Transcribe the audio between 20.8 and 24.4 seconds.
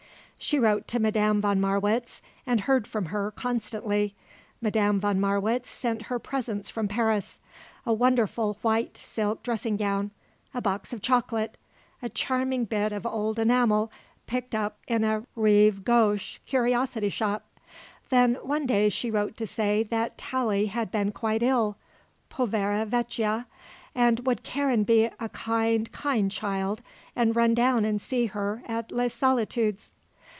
been quite ill povera vecchia and